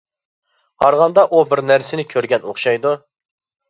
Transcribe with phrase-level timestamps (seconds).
[0.85, 3.01] قارىغاندا ئۇ بىر نەرسىنى كۆرگەن ئوخشايدۇ.